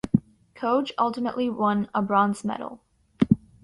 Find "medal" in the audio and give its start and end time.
2.43-2.81